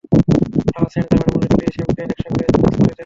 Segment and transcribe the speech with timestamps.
[0.71, 2.97] আহ, সেন্ট-জার্মাইনের মধ্যে দুটি শ্যাম্পেন একসঙ্গে মিক্স করে দেন।